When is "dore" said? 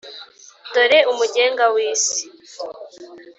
0.73-0.99